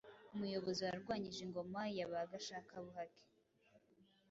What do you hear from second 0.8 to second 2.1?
warwanyije ingoma ya